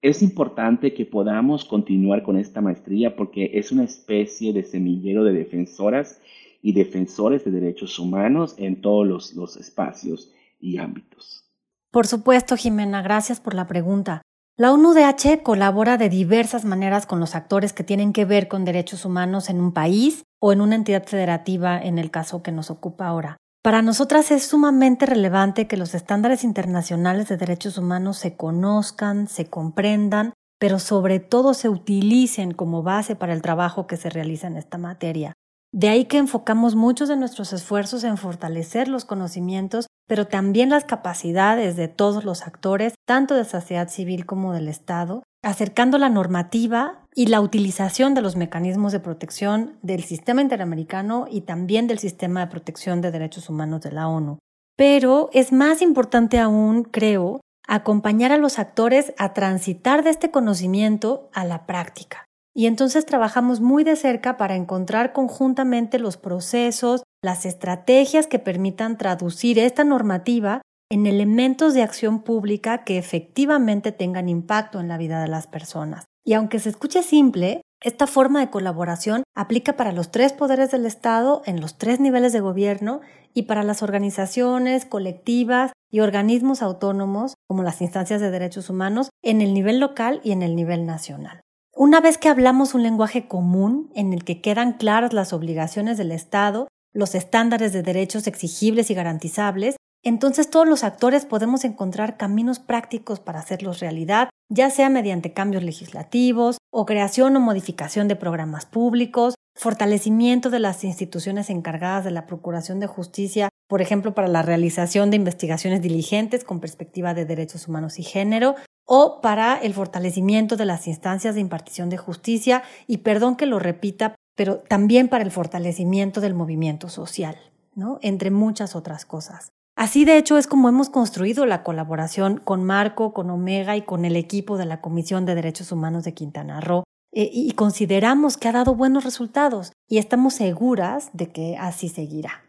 Es 0.00 0.22
importante 0.22 0.94
que 0.94 1.06
podamos 1.06 1.64
continuar 1.64 2.22
con 2.22 2.38
esta 2.38 2.60
maestría 2.60 3.16
porque 3.16 3.50
es 3.54 3.72
una 3.72 3.82
especie 3.82 4.52
de 4.52 4.62
semillero 4.62 5.24
de 5.24 5.32
defensoras 5.32 6.20
y 6.62 6.72
defensores 6.72 7.44
de 7.44 7.50
derechos 7.50 7.98
humanos 7.98 8.54
en 8.58 8.80
todos 8.80 9.04
los, 9.04 9.34
los 9.34 9.56
espacios 9.56 10.32
y 10.60 10.78
ámbitos. 10.78 11.50
Por 11.90 12.06
supuesto, 12.06 12.56
Jimena, 12.56 13.02
gracias 13.02 13.40
por 13.40 13.54
la 13.54 13.66
pregunta. 13.66 14.22
La 14.58 14.70
ONUDH 14.70 15.42
colabora 15.42 15.96
de 15.96 16.10
diversas 16.10 16.66
maneras 16.66 17.06
con 17.06 17.20
los 17.20 17.34
actores 17.34 17.72
que 17.72 17.84
tienen 17.84 18.12
que 18.12 18.26
ver 18.26 18.48
con 18.48 18.66
derechos 18.66 19.06
humanos 19.06 19.48
en 19.48 19.58
un 19.58 19.72
país 19.72 20.24
o 20.42 20.52
en 20.52 20.60
una 20.60 20.74
entidad 20.74 21.06
federativa 21.06 21.80
en 21.80 21.98
el 21.98 22.10
caso 22.10 22.42
que 22.42 22.52
nos 22.52 22.70
ocupa 22.70 23.06
ahora. 23.06 23.38
Para 23.62 23.80
nosotras 23.80 24.30
es 24.30 24.44
sumamente 24.44 25.06
relevante 25.06 25.66
que 25.66 25.78
los 25.78 25.94
estándares 25.94 26.44
internacionales 26.44 27.28
de 27.28 27.38
derechos 27.38 27.78
humanos 27.78 28.18
se 28.18 28.36
conozcan, 28.36 29.26
se 29.26 29.46
comprendan, 29.46 30.34
pero 30.58 30.78
sobre 30.78 31.18
todo 31.18 31.54
se 31.54 31.70
utilicen 31.70 32.52
como 32.52 32.82
base 32.82 33.16
para 33.16 33.32
el 33.32 33.40
trabajo 33.40 33.86
que 33.86 33.96
se 33.96 34.10
realiza 34.10 34.48
en 34.48 34.58
esta 34.58 34.76
materia. 34.76 35.32
De 35.72 35.88
ahí 35.88 36.04
que 36.04 36.18
enfocamos 36.18 36.74
muchos 36.74 37.08
de 37.08 37.16
nuestros 37.16 37.54
esfuerzos 37.54 38.04
en 38.04 38.18
fortalecer 38.18 38.88
los 38.88 39.06
conocimientos, 39.06 39.86
pero 40.06 40.26
también 40.26 40.68
las 40.68 40.84
capacidades 40.84 41.76
de 41.76 41.88
todos 41.88 42.24
los 42.24 42.46
actores, 42.46 42.94
tanto 43.06 43.34
de 43.34 43.46
sociedad 43.46 43.88
civil 43.88 44.26
como 44.26 44.52
del 44.52 44.68
Estado, 44.68 45.22
acercando 45.42 45.96
la 45.96 46.10
normativa 46.10 47.06
y 47.14 47.26
la 47.26 47.40
utilización 47.40 48.12
de 48.12 48.20
los 48.20 48.36
mecanismos 48.36 48.92
de 48.92 49.00
protección 49.00 49.78
del 49.80 50.04
sistema 50.04 50.42
interamericano 50.42 51.26
y 51.30 51.40
también 51.40 51.86
del 51.86 51.98
sistema 51.98 52.40
de 52.40 52.50
protección 52.50 53.00
de 53.00 53.10
derechos 53.10 53.48
humanos 53.48 53.80
de 53.80 53.92
la 53.92 54.08
ONU. 54.08 54.38
Pero 54.76 55.30
es 55.32 55.52
más 55.52 55.80
importante 55.80 56.38
aún, 56.38 56.84
creo, 56.84 57.40
acompañar 57.66 58.30
a 58.30 58.36
los 58.36 58.58
actores 58.58 59.14
a 59.16 59.32
transitar 59.32 60.04
de 60.04 60.10
este 60.10 60.30
conocimiento 60.30 61.30
a 61.32 61.46
la 61.46 61.66
práctica. 61.66 62.26
Y 62.54 62.66
entonces 62.66 63.06
trabajamos 63.06 63.60
muy 63.60 63.82
de 63.84 63.96
cerca 63.96 64.36
para 64.36 64.56
encontrar 64.56 65.12
conjuntamente 65.12 65.98
los 65.98 66.16
procesos, 66.16 67.02
las 67.22 67.46
estrategias 67.46 68.26
que 68.26 68.38
permitan 68.38 68.98
traducir 68.98 69.58
esta 69.58 69.84
normativa 69.84 70.60
en 70.90 71.06
elementos 71.06 71.72
de 71.72 71.82
acción 71.82 72.22
pública 72.22 72.84
que 72.84 72.98
efectivamente 72.98 73.92
tengan 73.92 74.28
impacto 74.28 74.80
en 74.80 74.88
la 74.88 74.98
vida 74.98 75.22
de 75.22 75.28
las 75.28 75.46
personas. 75.46 76.04
Y 76.24 76.34
aunque 76.34 76.58
se 76.58 76.68
escuche 76.68 77.02
simple, 77.02 77.62
esta 77.82 78.06
forma 78.06 78.40
de 78.40 78.50
colaboración 78.50 79.24
aplica 79.34 79.72
para 79.72 79.92
los 79.92 80.10
tres 80.10 80.32
poderes 80.32 80.70
del 80.70 80.86
Estado 80.86 81.42
en 81.46 81.60
los 81.60 81.78
tres 81.78 81.98
niveles 81.98 82.32
de 82.32 82.40
gobierno 82.40 83.00
y 83.34 83.42
para 83.42 83.64
las 83.64 83.82
organizaciones, 83.82 84.84
colectivas 84.84 85.72
y 85.90 86.00
organismos 86.00 86.62
autónomos, 86.62 87.34
como 87.48 87.62
las 87.62 87.80
instancias 87.80 88.20
de 88.20 88.30
derechos 88.30 88.70
humanos, 88.70 89.10
en 89.22 89.40
el 89.40 89.54
nivel 89.54 89.80
local 89.80 90.20
y 90.22 90.32
en 90.32 90.42
el 90.42 90.54
nivel 90.54 90.86
nacional. 90.86 91.41
Una 91.84 92.00
vez 92.00 92.16
que 92.16 92.28
hablamos 92.28 92.74
un 92.74 92.84
lenguaje 92.84 93.26
común 93.26 93.90
en 93.96 94.12
el 94.12 94.22
que 94.22 94.40
quedan 94.40 94.74
claras 94.74 95.12
las 95.12 95.32
obligaciones 95.32 95.98
del 95.98 96.12
Estado, 96.12 96.68
los 96.92 97.16
estándares 97.16 97.72
de 97.72 97.82
derechos 97.82 98.28
exigibles 98.28 98.88
y 98.88 98.94
garantizables, 98.94 99.74
entonces 100.04 100.48
todos 100.48 100.68
los 100.68 100.84
actores 100.84 101.26
podemos 101.26 101.64
encontrar 101.64 102.16
caminos 102.16 102.60
prácticos 102.60 103.18
para 103.18 103.40
hacerlos 103.40 103.80
realidad, 103.80 104.28
ya 104.48 104.70
sea 104.70 104.90
mediante 104.90 105.32
cambios 105.32 105.64
legislativos 105.64 106.58
o 106.70 106.86
creación 106.86 107.34
o 107.34 107.40
modificación 107.40 108.06
de 108.06 108.14
programas 108.14 108.64
públicos, 108.64 109.34
fortalecimiento 109.56 110.50
de 110.50 110.60
las 110.60 110.84
instituciones 110.84 111.50
encargadas 111.50 112.04
de 112.04 112.12
la 112.12 112.26
Procuración 112.26 112.78
de 112.78 112.86
Justicia, 112.86 113.48
por 113.66 113.82
ejemplo, 113.82 114.14
para 114.14 114.28
la 114.28 114.42
realización 114.42 115.10
de 115.10 115.16
investigaciones 115.16 115.82
diligentes 115.82 116.44
con 116.44 116.60
perspectiva 116.60 117.12
de 117.12 117.24
derechos 117.24 117.66
humanos 117.66 117.98
y 117.98 118.04
género, 118.04 118.54
o 118.94 119.22
para 119.22 119.56
el 119.56 119.72
fortalecimiento 119.72 120.58
de 120.58 120.66
las 120.66 120.86
instancias 120.86 121.34
de 121.34 121.40
impartición 121.40 121.88
de 121.88 121.96
justicia, 121.96 122.62
y 122.86 122.98
perdón 122.98 123.36
que 123.36 123.46
lo 123.46 123.58
repita, 123.58 124.14
pero 124.36 124.58
también 124.58 125.08
para 125.08 125.24
el 125.24 125.30
fortalecimiento 125.30 126.20
del 126.20 126.34
movimiento 126.34 126.90
social, 126.90 127.38
¿no? 127.74 127.98
entre 128.02 128.30
muchas 128.30 128.76
otras 128.76 129.06
cosas. 129.06 129.48
Así 129.76 130.04
de 130.04 130.18
hecho 130.18 130.36
es 130.36 130.46
como 130.46 130.68
hemos 130.68 130.90
construido 130.90 131.46
la 131.46 131.62
colaboración 131.62 132.36
con 132.36 132.64
Marco, 132.64 133.14
con 133.14 133.30
Omega 133.30 133.78
y 133.78 133.82
con 133.82 134.04
el 134.04 134.14
equipo 134.14 134.58
de 134.58 134.66
la 134.66 134.82
Comisión 134.82 135.24
de 135.24 135.36
Derechos 135.36 135.72
Humanos 135.72 136.04
de 136.04 136.12
Quintana 136.12 136.60
Roo 136.60 136.84
eh, 137.14 137.30
y 137.32 137.52
consideramos 137.52 138.36
que 138.36 138.48
ha 138.48 138.52
dado 138.52 138.74
buenos 138.74 139.04
resultados 139.04 139.72
y 139.88 139.96
estamos 139.96 140.34
seguras 140.34 141.08
de 141.14 141.32
que 141.32 141.56
así 141.56 141.88
seguirá. 141.88 142.42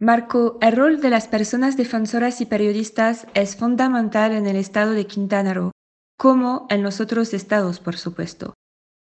Marco, 0.00 0.58
el 0.60 0.76
rol 0.76 1.00
de 1.00 1.10
las 1.10 1.26
personas 1.26 1.76
defensoras 1.76 2.40
y 2.40 2.46
periodistas 2.46 3.26
es 3.34 3.56
fundamental 3.56 4.30
en 4.30 4.46
el 4.46 4.54
estado 4.54 4.92
de 4.92 5.08
Quintana 5.08 5.54
Roo, 5.54 5.72
como 6.16 6.68
en 6.70 6.84
los 6.84 7.00
otros 7.00 7.34
estados, 7.34 7.80
por 7.80 7.96
supuesto. 7.96 8.54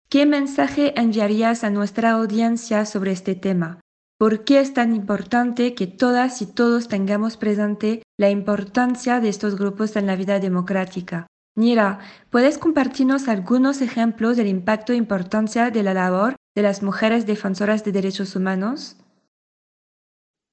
¿Qué 0.09 0.25
mensaje 0.25 0.97
enviarías 0.97 1.65
a 1.65 1.69
nuestra 1.69 2.11
audiencia 2.11 2.85
sobre 2.85 3.11
este 3.11 3.35
tema? 3.35 3.81
¿Por 4.17 4.45
qué 4.45 4.61
es 4.61 4.73
tan 4.73 4.95
importante 4.95 5.75
que 5.75 5.85
todas 5.85 6.41
y 6.41 6.45
todos 6.45 6.87
tengamos 6.87 7.35
presente 7.35 8.01
la 8.17 8.29
importancia 8.29 9.19
de 9.19 9.27
estos 9.27 9.57
grupos 9.57 9.97
en 9.97 10.07
la 10.07 10.15
vida 10.15 10.39
democrática? 10.39 11.27
Nira, 11.57 11.99
¿puedes 12.29 12.57
compartirnos 12.57 13.27
algunos 13.27 13.81
ejemplos 13.81 14.37
del 14.37 14.47
impacto 14.47 14.93
e 14.93 14.95
importancia 14.95 15.71
de 15.71 15.83
la 15.83 15.93
labor 15.93 16.35
de 16.55 16.61
las 16.61 16.81
mujeres 16.83 17.25
defensoras 17.25 17.83
de 17.83 17.91
derechos 17.91 18.37
humanos? 18.37 18.95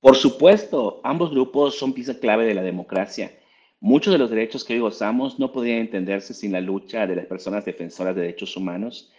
Por 0.07 0.15
supuesto, 0.15 1.01
ambos 1.03 1.33
grupos 1.33 1.77
son 1.77 1.93
pieza 1.93 2.21
clave 2.21 2.47
de 2.47 2.55
la 2.55 2.63
democracia. 2.63 3.33
Muchos 3.81 4.13
de 4.13 4.19
los 4.19 4.31
derechos 4.31 4.63
que 4.63 4.75
hoy 4.75 4.79
gozamos 4.79 5.41
no 5.41 5.51
podrían 5.51 5.79
entenderse 5.79 6.33
sin 6.33 6.53
la 6.53 6.61
lucha 6.61 7.09
de 7.09 7.17
las 7.17 7.27
personas 7.27 7.65
defensoras 7.65 8.15
de 8.15 8.21
derechos 8.21 8.57
humanos 8.57 9.13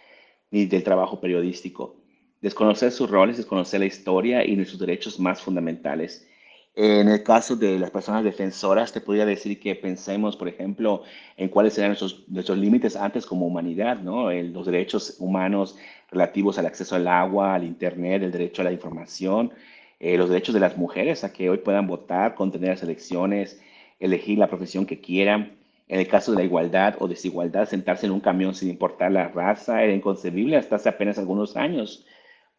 ni 0.50 0.64
del 0.64 0.82
trabajo 0.82 1.20
periodístico. 1.20 1.96
Desconocer 2.40 2.90
sus 2.90 3.10
roles, 3.10 3.36
desconocer 3.36 3.80
la 3.80 3.84
historia 3.84 4.46
y 4.46 4.56
nuestros 4.56 4.80
derechos 4.80 5.20
más 5.20 5.42
fundamentales. 5.42 6.26
En 6.74 7.10
el 7.10 7.22
caso 7.22 7.54
de 7.54 7.78
las 7.78 7.90
personas 7.90 8.24
defensoras, 8.24 8.90
te 8.90 9.02
podría 9.02 9.26
decir 9.26 9.60
que 9.60 9.74
pensemos, 9.74 10.36
por 10.36 10.48
ejemplo, 10.48 11.02
en 11.36 11.50
cuáles 11.50 11.76
eran 11.76 11.90
nuestros, 11.90 12.26
nuestros 12.28 12.56
límites 12.56 12.96
antes 12.96 13.26
como 13.26 13.46
humanidad, 13.46 13.98
¿no? 14.00 14.32
los 14.32 14.64
derechos 14.64 15.16
humanos 15.18 15.76
relativos 16.10 16.58
al 16.58 16.64
acceso 16.64 16.96
al 16.96 17.08
agua, 17.08 17.56
al 17.56 17.64
Internet, 17.64 18.22
el 18.22 18.32
derecho 18.32 18.62
a 18.62 18.64
la 18.64 18.72
información, 18.72 19.52
eh, 20.00 20.16
los 20.16 20.28
derechos 20.28 20.54
de 20.54 20.60
las 20.60 20.76
mujeres 20.76 21.24
a 21.24 21.32
que 21.32 21.50
hoy 21.50 21.58
puedan 21.58 21.86
votar, 21.86 22.34
contener 22.34 22.70
las 22.70 22.82
elecciones, 22.82 23.60
elegir 23.98 24.38
la 24.38 24.48
profesión 24.48 24.86
que 24.86 25.00
quieran. 25.00 25.56
En 25.88 26.00
el 26.00 26.06
caso 26.06 26.32
de 26.32 26.38
la 26.38 26.44
igualdad 26.44 26.96
o 26.98 27.08
desigualdad, 27.08 27.68
sentarse 27.68 28.06
en 28.06 28.12
un 28.12 28.20
camión 28.20 28.54
sin 28.54 28.68
importar 28.68 29.10
la 29.10 29.28
raza 29.28 29.82
era 29.82 29.94
inconcebible 29.94 30.56
hasta 30.56 30.76
hace 30.76 30.88
apenas 30.88 31.18
algunos 31.18 31.56
años. 31.56 32.06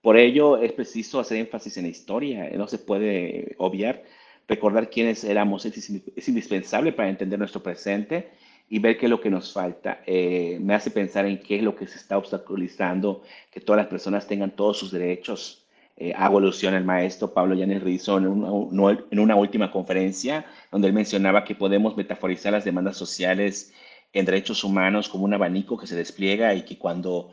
Por 0.02 0.18
ello 0.18 0.58
es 0.58 0.72
preciso 0.74 1.20
hacer 1.20 1.38
énfasis 1.38 1.78
en 1.78 1.84
la 1.84 1.90
historia, 1.90 2.50
no 2.56 2.68
se 2.68 2.80
puede 2.80 3.56
obviar. 3.58 4.04
Recordar 4.48 4.90
quiénes 4.90 5.24
éramos 5.24 5.66
es, 5.66 6.28
indispensable 6.28 6.92
para 6.92 7.10
entender 7.10 7.38
nuestro 7.38 7.62
presente 7.62 8.30
y 8.68 8.80
ver 8.80 8.98
qué 8.98 9.06
es 9.06 9.10
lo 9.10 9.22
que 9.22 9.30
nos 9.30 9.54
falta. 9.54 10.02
Eh, 10.08 10.58
me 10.62 10.74
hace 10.74 10.90
pensar 10.90 11.26
en 11.26 11.40
qué 11.40 11.58
es 11.58 11.64
lo 11.64 11.76
que 11.76 11.86
se 11.86 11.98
está 11.98 12.18
obstaculizando, 12.18 13.24
que 13.52 13.60
todas 13.60 13.78
las 13.84 13.88
personas 13.88 14.28
tengan 14.28 14.52
todos 14.56 14.78
sus 14.78 14.92
derechos. 14.92 15.68
Eh, 16.02 16.14
hago 16.16 16.38
alusión 16.38 16.74
al 16.74 16.86
maestro 16.86 17.34
Pablo 17.34 17.56
Llanes 17.56 17.84
Rizzo 17.84 18.18
en 18.18 18.28
una, 18.28 19.04
en 19.12 19.20
una 19.20 19.36
última 19.36 19.70
conferencia 19.70 20.46
donde 20.72 20.88
él 20.88 20.94
mencionaba 20.94 21.44
que 21.44 21.56
podemos 21.56 21.98
metaforizar 21.98 22.54
las 22.54 22.64
demandas 22.64 22.96
sociales 22.96 23.74
en 24.14 24.26
derechos 24.26 24.64
humanos 24.64 25.10
como 25.10 25.26
un 25.26 25.34
abanico 25.34 25.78
que 25.78 25.88
se 25.88 25.98
despliega 25.98 26.54
y 26.56 26.64
que 26.64 26.78
cuando 26.78 27.32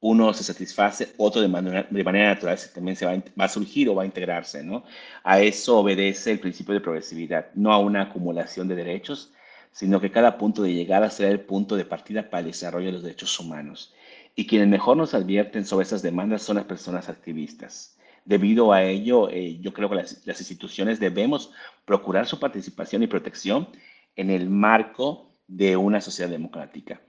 uno 0.00 0.32
se 0.34 0.42
satisface, 0.44 1.14
otro 1.16 1.40
de 1.40 1.48
manera, 1.48 1.86
de 1.88 2.04
manera 2.04 2.34
natural 2.34 2.58
también 2.74 2.96
se 2.96 3.06
va 3.06 3.14
va 3.40 3.44
a, 3.44 3.48
surgir 3.48 3.88
o 3.88 3.94
va 3.94 4.02
a 4.02 4.06
integrarse, 4.06 4.64
¿no? 4.64 4.84
A 5.22 5.40
eso 5.40 5.78
obedece 5.78 6.32
el 6.32 6.40
principio 6.40 6.74
de 6.74 6.80
progresividad, 6.80 7.50
no 7.54 7.72
a 7.72 7.78
una 7.78 8.02
acumulación 8.02 8.66
de 8.66 8.76
derechos, 8.76 9.32
sino 9.70 10.00
que 10.00 10.10
cada 10.10 10.38
punto 10.38 10.62
de 10.62 10.74
llegada 10.74 11.10
será 11.10 11.30
el 11.30 11.40
punto 11.40 11.76
de 11.76 11.84
partida 11.84 12.30
para 12.30 12.40
el 12.40 12.46
desarrollo 12.46 12.86
de 12.86 12.92
los 12.92 13.02
derechos 13.02 13.38
humanos. 13.38 13.94
Y 14.34 14.46
quienes 14.46 14.68
mejor 14.68 14.96
nos 14.96 15.14
advierten 15.14 15.64
sobre 15.64 15.84
esas 15.84 16.02
demandas 16.02 16.42
son 16.42 16.56
las 16.56 16.64
personas 16.64 17.08
activistas. 17.08 17.97
Debido 18.28 18.74
a 18.74 18.82
ello, 18.82 19.30
eh, 19.30 19.56
yo 19.58 19.72
creo 19.72 19.88
que 19.88 19.94
las, 19.94 20.26
instituciones 20.26 21.00
debemos 21.00 21.50
procurar 21.86 22.26
su 22.26 22.38
participación 22.38 23.02
y 23.02 23.06
protección 23.06 23.68
en 24.16 24.28
el 24.28 24.50
marco 24.50 25.30
de 25.46 25.78
una 25.78 26.02
sociedad 26.02 26.30
democrática. 26.30 27.00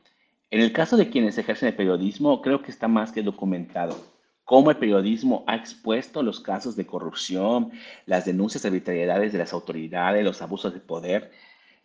En 0.50 0.62
el 0.62 0.72
caso 0.72 0.96
de 0.96 1.10
quienes 1.10 1.38
ejercen 1.38 1.68
el 1.68 1.76
periodismo, 1.76 2.42
creo 2.42 2.62
que 2.62 2.72
está 2.72 2.88
más 2.88 3.12
que 3.12 3.22
documentado 3.22 3.98
cómo 4.46 4.72
el 4.72 4.78
periodismo 4.78 5.44
ha 5.46 5.58
expuesto 5.58 6.24
los 6.24 6.40
casos 6.40 6.78
de 6.78 6.86
corrupción, 6.86 7.74
las 8.06 8.24
denuncias 8.24 8.64
de 8.64 8.70
arbitrariedades 8.70 9.34
de 9.34 9.40
las 9.40 9.52
autoridades, 9.52 10.24
los 10.24 10.42
abusos 10.42 10.74
de 10.74 10.80
poder. 10.80 11.32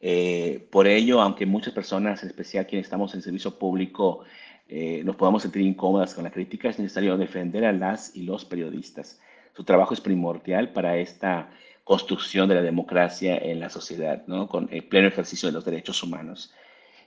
Eh, 0.00 0.68
por 0.70 0.86
ello, 0.86 1.20
aunque 1.20 1.44
muchas 1.44 1.74
personas, 1.74 2.22
en 2.22 2.28
especial 2.28 2.68
quienes 2.68 2.86
estamos 2.86 3.12
en 3.14 3.22
servicio 3.22 3.58
público, 3.58 4.24
eh, 4.68 5.02
nos 5.04 5.16
podamos 5.16 5.42
sentir 5.42 5.62
incómodas 5.62 6.14
con 6.14 6.24
la 6.24 6.30
crítica, 6.30 6.68
es 6.68 6.78
necesario 6.78 7.16
defender 7.16 7.64
a 7.64 7.72
las 7.72 8.14
y 8.16 8.22
los 8.22 8.44
periodistas. 8.44 9.20
Su 9.54 9.64
trabajo 9.64 9.94
es 9.94 10.00
primordial 10.00 10.72
para 10.72 10.96
esta 10.96 11.50
construcción 11.84 12.48
de 12.48 12.56
la 12.56 12.62
democracia 12.62 13.36
en 13.36 13.60
la 13.60 13.68
sociedad, 13.68 14.24
¿no? 14.26 14.48
con 14.48 14.68
el 14.72 14.84
pleno 14.84 15.08
ejercicio 15.08 15.48
de 15.48 15.52
los 15.52 15.64
derechos 15.64 16.02
humanos. 16.02 16.52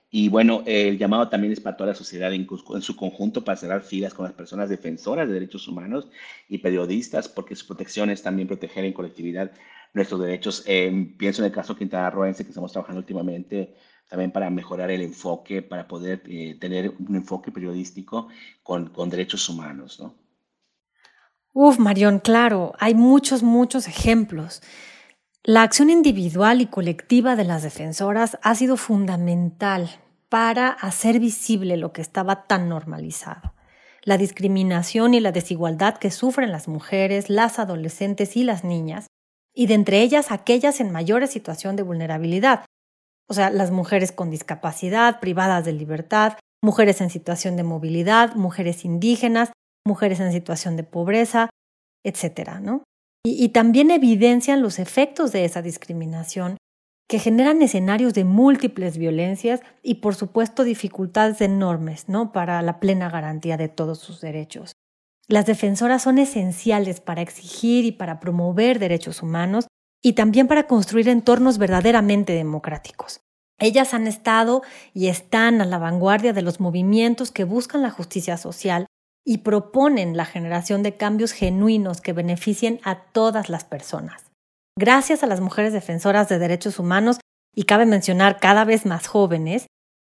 Y 0.09 0.29
bueno, 0.29 0.63
el 0.65 0.97
llamado 0.97 1.27
también 1.27 1.51
es 1.51 1.59
para 1.59 1.75
toda 1.75 1.89
la 1.89 1.95
sociedad 1.95 2.33
en, 2.33 2.47
su 2.81 2.95
conjunto 2.95 3.43
para 3.43 3.57
cerrar 3.57 3.81
filas 3.81 4.13
con 4.13 4.23
las 4.25 4.33
personas 4.33 4.69
defensoras 4.69 5.27
de 5.27 5.33
derechos 5.33 5.67
humanos 5.67 6.07
y 6.47 6.59
periodistas, 6.59 7.27
porque 7.27 7.55
su 7.55 7.67
protección 7.67 8.09
es 8.09 8.23
también 8.23 8.47
proteger 8.47 8.85
en 8.85 8.93
colectividad 8.93 9.51
nuestros 9.93 10.21
derechos. 10.21 10.63
Eh, 10.65 11.13
pienso 11.17 11.41
en 11.41 11.47
el 11.47 11.51
caso 11.51 11.75
Quintana 11.75 12.09
Roense 12.09 12.43
que 12.43 12.49
estamos 12.49 12.71
trabajando 12.71 12.99
últimamente 12.99 13.75
también 14.07 14.31
para 14.31 14.49
mejorar 14.49 14.89
el 14.89 15.01
enfoque, 15.01 15.61
para 15.61 15.87
poder 15.87 16.23
eh, 16.27 16.57
tener 16.59 16.93
un 17.07 17.15
enfoque 17.15 17.51
periodístico 17.51 18.29
con, 18.63 18.91
derechos 19.09 19.47
humanos, 19.49 19.99
¿no? 19.99 20.15
Uf, 21.53 21.79
Marión, 21.79 22.19
claro, 22.19 22.73
hay 22.79 22.93
muchos, 22.93 23.41
muchos 23.41 23.87
ejemplos. 23.87 24.61
La 25.43 25.63
acción 25.63 25.89
individual 25.89 26.61
y 26.61 26.67
colectiva 26.67 27.35
de 27.35 27.45
las 27.45 27.63
defensoras 27.63 28.37
ha 28.43 28.53
sido 28.53 28.77
fundamental 28.77 29.89
para 30.29 30.69
hacer 30.69 31.19
visible 31.19 31.77
lo 31.77 31.93
que 31.93 32.01
estaba 32.01 32.45
tan 32.47 32.69
normalizado. 32.69 33.53
La 34.03 34.17
discriminación 34.17 35.13
y 35.15 35.19
la 35.19 35.31
desigualdad 35.31 35.97
que 35.97 36.11
sufren 36.11 36.51
las 36.51 36.67
mujeres, 36.67 37.29
las 37.29 37.59
adolescentes 37.59 38.37
y 38.37 38.43
las 38.43 38.63
niñas, 38.63 39.07
y 39.53 39.65
de 39.65 39.73
entre 39.73 40.01
ellas 40.01 40.31
aquellas 40.31 40.79
en 40.79 40.91
mayores 40.91 41.31
situación 41.31 41.75
de 41.75 41.83
vulnerabilidad, 41.83 42.65
o 43.29 43.33
sea, 43.33 43.49
las 43.49 43.71
mujeres 43.71 44.11
con 44.11 44.29
discapacidad, 44.29 45.19
privadas 45.19 45.65
de 45.65 45.73
libertad, 45.73 46.33
mujeres 46.63 47.01
en 47.01 47.09
situación 47.09 47.55
de 47.55 47.63
movilidad, 47.63 48.35
mujeres 48.35 48.85
indígenas, 48.85 49.51
mujeres 49.85 50.19
en 50.19 50.31
situación 50.31 50.75
de 50.75 50.83
pobreza, 50.83 51.49
etcétera, 52.03 52.59
¿no? 52.59 52.83
y, 53.29 53.49
también 53.49 53.91
evidencian 53.91 54.61
los 54.61 54.79
efectos 54.79 55.31
de 55.31 55.45
esa 55.45 55.61
discriminación 55.61 56.57
que 57.09 57.19
generan 57.19 57.61
escenarios 57.61 58.13
de 58.13 58.25
múltiples 58.25 58.97
violencias 58.97 59.61
y, 59.81 59.95
por 59.95 60.15
supuesto, 60.15 60.63
dificultades 60.63 61.41
enormes 61.41 62.09
¿no? 62.09 62.31
para 62.31 62.61
la 62.61 62.79
plena 62.79 63.09
garantía 63.09 63.57
de 63.57 63.69
todos 63.69 63.99
sus 63.99 64.19
derechos. 64.21 64.73
Las 65.29 65.45
defensoras 65.45 66.03
son 66.03 66.19
esenciales 66.19 67.01
para 67.01 67.21
exigir 67.21 67.85
y 67.85 67.91
para 67.91 68.19
promover 68.19 68.79
derechos 68.79 69.21
humanos 69.21 69.67
y 70.07 70.13
también 70.13 70.47
para 70.47 70.67
construir 70.67 71.09
entornos 71.09 71.57
verdaderamente 71.57 72.31
democráticos. 72.31 73.19
Ellas 73.59 73.93
han 73.93 74.07
estado 74.07 74.61
y 74.93 75.09
están 75.09 75.59
a 75.59 75.65
la 75.65 75.79
vanguardia 75.79 76.31
de 76.31 76.41
los 76.41 76.61
movimientos 76.61 77.29
que 77.29 77.43
buscan 77.43 77.81
la 77.81 77.91
justicia 77.91 78.37
social 78.37 78.85
y 79.25 79.39
proponen 79.39 80.15
la 80.15 80.23
generación 80.23 80.81
de 80.81 80.95
cambios 80.95 81.33
genuinos 81.33 81.99
que 81.99 82.13
beneficien 82.13 82.79
a 82.85 83.01
todas 83.11 83.49
las 83.49 83.65
personas. 83.65 84.31
Gracias 84.77 85.23
a 85.23 85.27
las 85.27 85.41
mujeres 85.41 85.73
defensoras 85.73 86.29
de 86.29 86.39
derechos 86.39 86.79
humanos, 86.79 87.19
y 87.53 87.63
cabe 87.63 87.85
mencionar 87.85 88.39
cada 88.39 88.63
vez 88.63 88.85
más 88.85 89.07
jóvenes, 89.07 89.67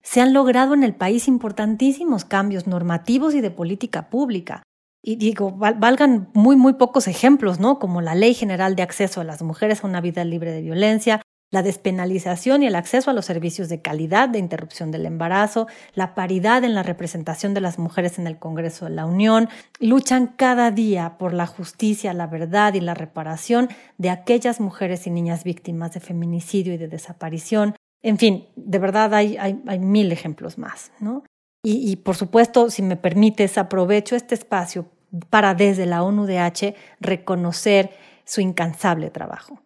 se 0.03 0.21
han 0.21 0.33
logrado 0.33 0.75
en 0.75 0.83
el 0.83 0.93
país 0.93 1.27
importantísimos 1.27 2.25
cambios 2.25 2.67
normativos 2.67 3.33
y 3.33 3.41
de 3.41 3.49
política 3.49 4.11
pública. 4.11 4.61
Y 5.01 5.15
digo, 5.15 5.51
valgan 5.51 6.29
muy, 6.33 6.55
muy 6.55 6.73
pocos 6.73 7.07
ejemplos, 7.07 7.59
¿no? 7.59 7.79
Como 7.79 8.01
la 8.01 8.15
Ley 8.15 8.33
General 8.33 8.75
de 8.75 8.83
Acceso 8.83 9.21
a 9.21 9.23
las 9.23 9.41
Mujeres 9.41 9.83
a 9.83 9.87
una 9.87 10.01
Vida 10.01 10.23
Libre 10.23 10.51
de 10.51 10.61
Violencia, 10.61 11.21
la 11.51 11.63
despenalización 11.63 12.61
y 12.61 12.67
el 12.67 12.75
acceso 12.75 13.09
a 13.09 13.13
los 13.13 13.25
servicios 13.25 13.69
de 13.69 13.81
calidad 13.81 14.29
de 14.29 14.39
interrupción 14.39 14.91
del 14.91 15.05
embarazo, 15.05 15.67
la 15.93 16.13
paridad 16.13 16.63
en 16.63 16.75
la 16.75 16.83
representación 16.83 17.53
de 17.53 17.61
las 17.61 17.79
mujeres 17.79 18.19
en 18.19 18.27
el 18.27 18.37
Congreso 18.37 18.85
de 18.85 18.91
la 18.91 19.05
Unión, 19.05 19.49
luchan 19.79 20.27
cada 20.27 20.69
día 20.71 21.17
por 21.17 21.33
la 21.33 21.47
justicia, 21.47 22.13
la 22.13 22.27
verdad 22.27 22.73
y 22.75 22.81
la 22.81 22.93
reparación 22.93 23.69
de 23.97 24.11
aquellas 24.11 24.59
mujeres 24.59 25.07
y 25.07 25.09
niñas 25.09 25.43
víctimas 25.43 25.93
de 25.93 26.01
feminicidio 26.01 26.73
y 26.73 26.77
de 26.77 26.87
desaparición. 26.87 27.75
En 28.01 28.17
fin, 28.17 28.47
de 28.55 28.79
verdad 28.79 29.13
hay, 29.13 29.37
hay, 29.37 29.79
mil 29.79 30.11
ejemplos 30.11 30.57
más, 30.57 30.91
¿no? 30.99 31.23
Y, 31.63 31.91
y 31.91 31.95
por 31.97 32.15
supuesto, 32.15 32.69
si 32.69 32.81
me 32.81 32.95
permites, 32.95 33.57
aprovecho 33.57 34.15
este 34.15 34.35
espacio 34.35 34.89
para 35.29 35.55
desde 35.55 35.85
la 35.85 36.03
ONUDH 36.03 36.75
reconocer 36.99 37.91
su 38.25 38.41
incansable 38.41 39.09
trabajo. 39.09 39.61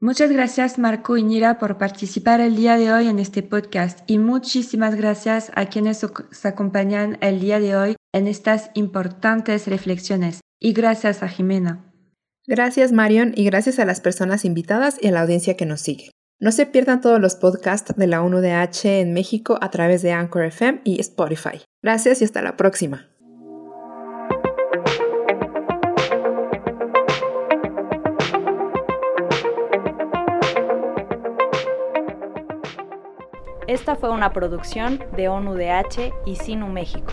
Muchas 0.00 0.32
gracias 0.32 0.78
Marco 0.78 1.16
y 1.16 1.22
Nira 1.22 1.60
por 1.60 1.78
participar 1.78 2.40
el 2.40 2.56
día 2.56 2.76
de 2.76 2.92
hoy 2.92 3.06
en 3.06 3.20
este 3.20 3.44
podcast 3.44 4.00
y 4.08 4.18
muchísimas 4.18 4.96
gracias 4.96 5.52
a 5.54 5.66
quienes 5.66 6.02
nos 6.02 6.44
acompañan 6.44 7.18
el 7.20 7.38
día 7.38 7.60
de 7.60 7.76
hoy 7.76 7.96
en 8.12 8.26
estas 8.26 8.72
importantes 8.74 9.68
reflexiones 9.68 10.40
y 10.58 10.72
gracias 10.72 11.22
a 11.22 11.28
Jimena. 11.28 11.84
Gracias 12.48 12.90
Marion 12.90 13.32
y 13.36 13.44
gracias 13.44 13.78
a 13.78 13.84
las 13.84 14.00
personas 14.00 14.44
invitadas 14.44 14.98
y 15.00 15.06
a 15.06 15.12
la 15.12 15.20
audiencia 15.20 15.56
que 15.56 15.66
nos 15.66 15.80
sigue. 15.80 16.10
No 16.42 16.50
se 16.50 16.66
pierdan 16.66 17.00
todos 17.00 17.20
los 17.20 17.36
podcasts 17.36 17.94
de 17.96 18.08
la 18.08 18.20
ONUDH 18.20 18.84
en 19.00 19.12
México 19.12 19.58
a 19.60 19.70
través 19.70 20.02
de 20.02 20.10
Anchor 20.10 20.42
FM 20.46 20.80
y 20.82 20.98
Spotify. 20.98 21.62
Gracias 21.84 22.20
y 22.20 22.24
hasta 22.24 22.42
la 22.42 22.56
próxima. 22.56 23.06
Esta 33.68 33.94
fue 33.94 34.10
una 34.10 34.32
producción 34.32 34.98
de 35.16 35.28
ONUDH 35.28 36.12
y 36.26 36.34
Sinu 36.34 36.66
México. 36.66 37.12